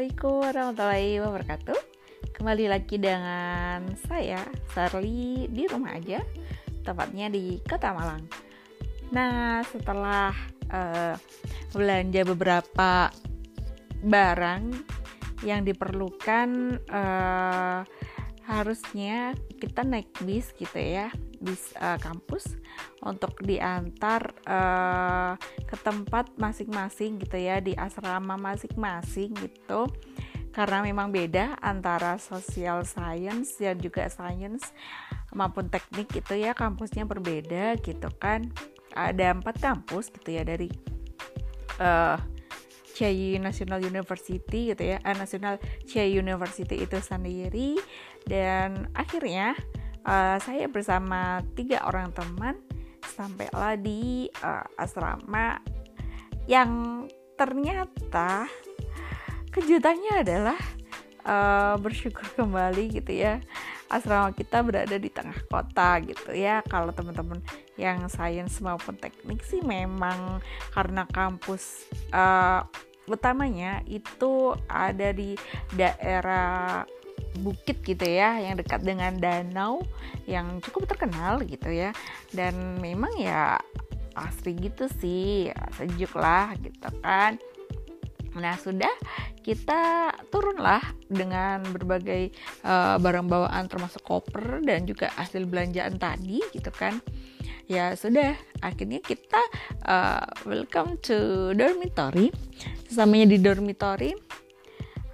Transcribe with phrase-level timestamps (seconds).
[0.00, 1.80] Assalamualaikum warahmatullahi wabarakatuh.
[2.32, 4.40] Kembali lagi dengan saya,
[4.72, 6.24] Sarli, di rumah aja
[6.80, 8.24] Tepatnya di Kota Malang.
[9.12, 10.32] Nah, setelah
[10.72, 11.12] uh,
[11.76, 13.12] belanja beberapa
[14.00, 14.72] barang
[15.44, 17.84] yang diperlukan uh,
[18.48, 22.60] Harusnya kita naik bis gitu ya bis uh, kampus
[23.00, 25.34] untuk diantar uh,
[25.64, 29.88] ke tempat masing-masing gitu ya di asrama masing-masing gitu.
[30.50, 34.74] Karena memang beda antara social science dan juga science
[35.30, 38.52] maupun teknik gitu ya kampusnya berbeda gitu kan.
[38.92, 40.68] Ada empat kampus gitu ya dari
[41.80, 42.18] uh,
[43.00, 45.56] CI National University gitu ya, uh, National
[45.88, 47.80] CI University itu sendiri.
[48.28, 49.56] Dan akhirnya
[50.04, 52.56] uh, saya bersama tiga orang teman
[53.04, 55.60] sampailah di uh, asrama
[56.48, 57.04] yang
[57.36, 58.48] ternyata
[59.50, 60.60] kejutannya adalah
[61.24, 63.40] uh, bersyukur kembali gitu ya.
[63.90, 66.62] Asrama kita berada di tengah kota gitu ya.
[66.70, 67.42] Kalau teman-teman
[67.74, 70.38] yang sains maupun teknik sih memang
[70.70, 72.62] karena kampus uh,
[73.10, 75.34] utamanya itu ada di
[75.74, 76.86] daerah
[77.40, 79.80] bukit gitu ya yang dekat dengan danau
[80.28, 81.94] yang cukup terkenal gitu ya.
[82.34, 83.58] Dan memang ya
[84.18, 87.38] asri gitu sih sejuk lah gitu kan.
[88.36, 88.92] Nah sudah
[89.40, 92.30] kita turunlah dengan berbagai
[92.62, 97.02] uh, barang bawaan termasuk koper dan juga hasil belanjaan tadi gitu kan.
[97.70, 98.34] Ya sudah.
[98.60, 99.40] Akhirnya kita
[99.88, 102.28] uh, welcome to dormitory
[102.90, 104.12] sesamanya di dormitory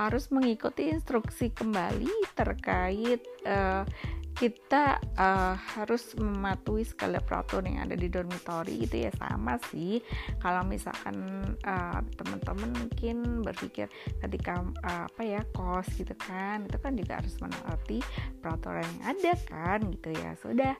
[0.00, 3.84] harus mengikuti instruksi kembali terkait uh,
[4.32, 9.12] kita uh, harus mematuhi segala peraturan yang ada di dormitory itu ya.
[9.20, 10.00] Sama sih
[10.40, 13.92] kalau misalkan uh, teman-teman mungkin berpikir
[14.24, 18.00] ketika uh, apa ya kos gitu kan itu kan juga harus menaati
[18.40, 20.32] peraturan yang ada kan gitu ya.
[20.40, 20.74] Sudah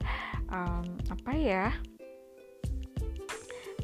[0.48, 1.68] um, apa ya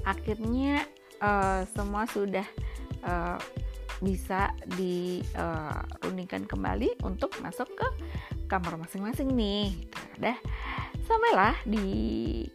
[0.08, 0.88] akhirnya
[1.20, 2.48] uh, semua sudah
[3.04, 3.36] uh,
[4.00, 7.88] bisa dirundingkan uh, kembali untuk masuk ke
[8.46, 9.74] kamar masing-masing nih.
[9.74, 10.00] Gitu.
[10.22, 10.38] Dah.
[11.06, 11.86] Sampailah di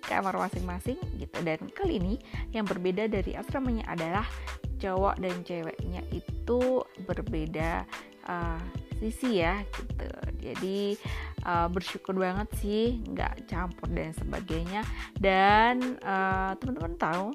[0.03, 1.37] kamar masing-masing gitu.
[1.43, 2.13] Dan kali ini
[2.51, 4.27] yang berbeda dari asramanya adalah
[4.81, 7.85] cowok dan ceweknya itu berbeda
[8.27, 8.59] uh,
[8.99, 10.09] sisi ya gitu.
[10.41, 10.97] Jadi
[11.45, 14.81] uh, bersyukur banget sih nggak campur dan sebagainya.
[15.17, 17.33] Dan uh, teman-teman tahu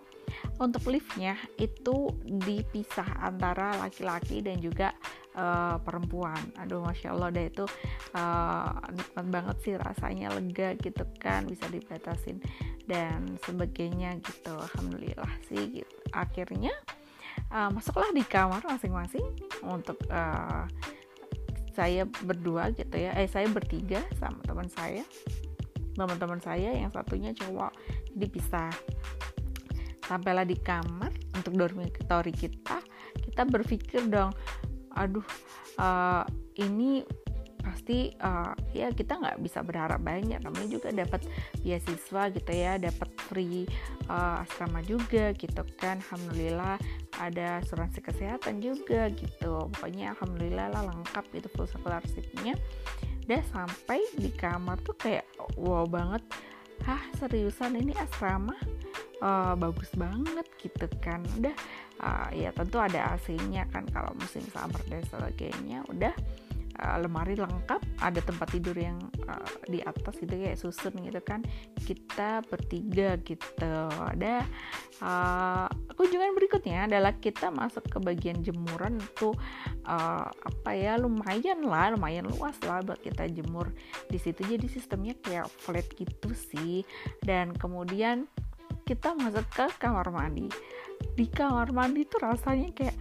[0.56, 4.92] untuk liftnya itu dipisah antara laki-laki dan juga
[5.37, 6.41] uh, perempuan.
[6.60, 7.64] Aduh, masya Allah deh itu
[8.16, 12.41] uh, nikmat banget sih rasanya lega gitu kan bisa dibatasin
[12.88, 14.54] dan sebagainya gitu.
[14.56, 15.82] Alhamdulillah sih.
[15.82, 15.94] Gitu.
[16.16, 16.72] Akhirnya
[17.53, 19.25] uh, masuklah di kamar masing-masing
[19.62, 20.64] untuk uh,
[21.76, 23.12] saya berdua gitu ya.
[23.20, 25.04] Eh saya bertiga sama teman saya.
[25.97, 27.72] Teman-teman saya yang satunya cowok
[28.12, 28.69] dipisah
[30.06, 32.78] sampailah di kamar untuk dormitory kita.
[33.19, 34.33] Kita berpikir dong
[34.97, 35.27] aduh
[35.77, 36.25] uh,
[36.56, 37.05] ini
[37.61, 40.39] pasti uh, ya kita nggak bisa berharap banyak.
[40.39, 41.27] Namanya juga dapat
[41.67, 43.67] beasiswa gitu ya dapat free
[44.06, 45.99] uh, asrama juga gitu kan.
[45.99, 46.78] Alhamdulillah
[47.19, 49.67] ada asuransi kesehatan juga gitu.
[49.75, 52.55] Pokoknya alhamdulillah lah lengkap itu full scholarshipnya.
[53.27, 55.27] Udah sampai di kamar tuh kayak
[55.59, 56.23] wow banget.
[56.87, 58.55] Hah seriusan ini asrama
[59.21, 61.22] uh, bagus banget gitu kan.
[61.38, 61.54] Udah
[62.03, 63.87] uh, ya tentu ada AC-nya kan.
[63.88, 66.15] Kalau musim summer dan sebagainya udah
[66.82, 67.81] uh, lemari lengkap.
[68.00, 71.41] Ada tempat tidur yang uh, di atas gitu kayak susun gitu kan.
[71.81, 73.75] Kita bertiga gitu.
[73.88, 74.44] Ada
[75.00, 79.32] uh, kunjungan berikutnya adalah kita masuk ke bagian jemuran itu
[79.88, 83.72] uh, apa ya lumayan lah lumayan luas lah buat kita jemur.
[84.12, 86.84] Di situ jadi sistemnya kayak flat gitu sih.
[87.25, 88.28] Dan kemudian
[88.86, 90.47] kita masuk ke kamar mandi.
[91.19, 92.94] Di kamar mandi tuh rasanya kayak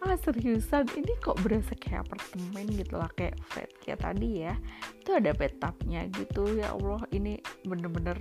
[0.00, 0.88] ah seriusan?
[0.88, 4.56] Ini kok berasa kayak apartemen gitu lah kayak flat kayak tadi ya.
[5.04, 6.56] Itu ada bathtubnya gitu.
[6.56, 8.16] Ya Allah ini bener-bener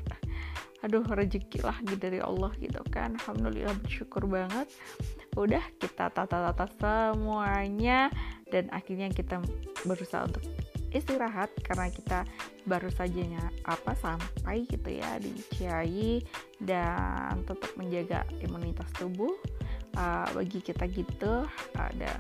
[0.86, 3.16] aduh rezeki lah gitu dari Allah gitu kan.
[3.24, 4.68] Alhamdulillah bersyukur banget.
[5.40, 8.12] Udah kita tata-tata semuanya
[8.52, 9.40] dan akhirnya kita
[9.88, 10.44] berusaha untuk
[10.92, 12.20] istirahat karena kita
[12.64, 13.24] baru saja
[13.68, 16.24] apa sampai gitu ya di Ciai
[16.62, 19.34] dan tetap menjaga imunitas tubuh
[19.98, 21.46] uh, bagi kita gitu.
[21.78, 22.18] Uh, dan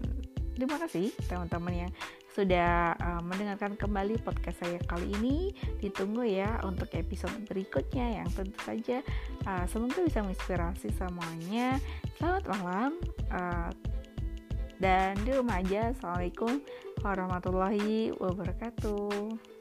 [0.54, 1.92] terima kasih teman-teman yang
[2.38, 5.58] sudah uh, mendengarkan kembali podcast saya kali ini.
[5.82, 9.02] Ditunggu ya untuk episode berikutnya yang tentu saja
[9.50, 11.82] uh, semoga bisa menginspirasi semuanya.
[12.22, 12.92] Selamat malam
[13.34, 13.74] uh,
[14.78, 15.90] dan di rumah aja.
[15.98, 16.62] Assalamualaikum
[17.02, 19.57] warahmatullahi wabarakatuh